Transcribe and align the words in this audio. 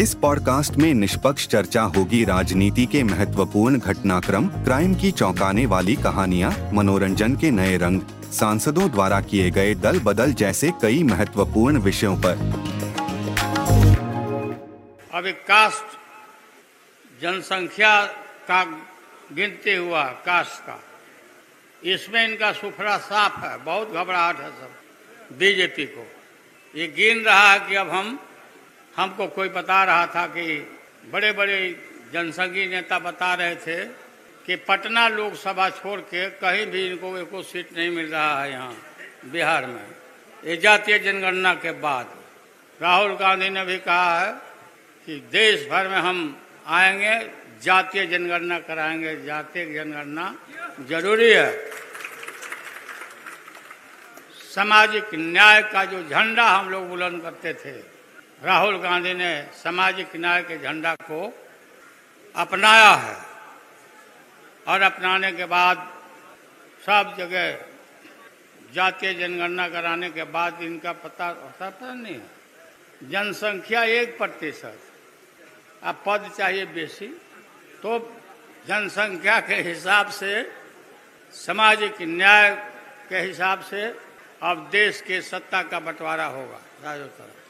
इस 0.00 0.14
पॉडकास्ट 0.14 0.76
में 0.76 0.94
निष्पक्ष 0.94 1.46
चर्चा 1.46 1.82
होगी 1.82 2.24
राजनीति 2.24 2.84
के 2.86 3.02
महत्वपूर्ण 3.02 3.78
घटनाक्रम, 3.78 4.46
क्राइम 4.46 4.94
की 4.94 5.10
चौंकाने 5.10 5.66
वाली 5.66 5.96
कहानियाँ, 5.96 6.70
मनोरंजन 6.72 7.36
के 7.36 7.50
नए 7.50 7.76
रंग, 7.76 8.00
सांसदों 8.32 8.90
द्वारा 8.90 9.20
किए 9.20 9.50
गए 9.50 9.74
दल 9.74 9.98
बदल 9.98 10.32
जैसे 10.32 10.70
कई 10.82 11.02
महत्वपूर्ण 11.02 11.78
विषयों 11.78 12.16
पर। 12.16 12.38
अभी 15.14 15.32
कास्ट 15.32 15.98
जनसंख्या 17.22 18.04
का 18.48 18.64
गिनते 19.32 19.76
हुआ 19.76 20.04
कास्ट 20.04 20.66
का। 20.66 20.80
इसमें 21.84 22.28
इनका 22.28 22.52
सुफरा 22.52 22.96
साफ़ 22.96 23.40
है, 23.40 23.64
बहुत 23.64 23.92
घबराहट 23.92 24.40
है 24.40 24.50
सब, 24.50 24.72
बीजेपी 25.38 25.86
को। 25.86 26.06
ये 26.78 26.86
गिन 26.86 27.24
रहा 27.24 27.52
है 27.52 27.60
कि 27.60 27.74
अब 27.74 27.90
हम 27.90 28.18
हमको 29.00 29.26
कोई 29.26 29.48
बता 29.48 29.84
रहा 29.84 30.06
था 30.06 30.26
कि 30.26 30.44
बड़े 31.12 31.32
बड़े 31.32 31.58
जनसंघी 32.12 32.66
नेता 32.66 32.98
बता 32.98 33.32
रहे 33.34 33.54
थे 33.56 33.84
कि 34.46 34.56
पटना 34.68 35.08
लोकसभा 35.08 35.68
छोड़ 35.70 36.00
के 36.00 36.28
कहीं 36.30 36.66
भी 36.66 36.86
इनको 36.86 37.16
एक 37.18 37.30
सीट 37.46 37.76
नहीं 37.76 37.90
मिल 37.90 38.10
रहा 38.10 38.42
है 38.42 38.50
यहाँ, 38.50 38.76
बिहार 39.32 39.66
में। 39.66 39.86
ये 40.44 40.56
जातीय 40.56 40.98
जनगणना 40.98 41.54
के 41.54 41.72
बाद। 41.80 42.06
राहुल 42.80 43.12
गांधी 43.14 43.48
ने 43.48 43.64
भी 43.64 43.76
कहा 43.78 44.20
है 44.20 44.32
कि 45.06 45.16
देश 45.32 45.68
भर 45.70 45.88
में 45.88 45.98
हम 45.98 46.18
आएँगे, 46.66 47.16
जातीय 47.62 48.06
जनगणना 48.06 48.58
कराएँगे। 48.58 49.16
जातीय 49.24 49.64
जनगणना 49.74 50.34
ज़रूरी 50.88 51.30
है। 51.30 51.50
सामाजिक 54.54 55.14
न्याय 55.14 55.62
का 55.62 55.84
जो 55.84 56.02
झंडा 56.02 56.48
हम 56.48 56.70
लोग 56.70 56.88
बुलंद 56.88 57.22
करते 57.22 57.52
थे 57.54 57.99
राहुल 58.42 58.76
गांधी 58.78 59.12
ने 59.14 59.30
सामाजिक 59.54 60.16
न्याय 60.16 60.42
के 60.42 60.56
झंडा 60.58 60.94
को 61.02 61.20
अपनाया 62.34 62.92
है 62.96 63.16
और 64.66 64.82
अपनाने 64.82 65.32
के 65.32 65.44
बाद 65.44 65.76
सब 66.82 67.14
जगह 67.18 67.58
जातीय 68.74 69.14
जनगणना 69.14 69.68
कराने 69.68 70.10
के 70.10 70.24
बाद 70.26 70.62
इनका 70.62 70.92
पता 71.04 71.26
होता 71.26 71.68
पता 71.70 71.92
नहीं 71.94 72.14
है। 72.14 73.08
जनसंख्या 73.10 73.82
एक 73.84 74.16
प्रतिशत। 74.18 74.78
अब 75.82 76.02
पद 76.06 76.30
चाहिए 76.38 76.64
बेसी 76.72 77.06
तो 77.82 77.98
जनसंख्या 78.68 79.38
के 79.40 79.54
हिसाब 79.62 80.10
से, 80.10 80.42
सामाजिक 81.34 82.02
न्याय 82.02 82.50
के 83.08 83.18
हिसाब 83.18 83.60
से 83.64 83.82
अब 84.42 84.68
देश 84.72 85.00
के 85.00 85.20
सत्ता 85.22 85.62
का 85.62 85.80
बंटवारा 85.80 86.26
होगा, 86.26 86.60
राजो 86.84 87.06
तरफ़ 87.06 87.49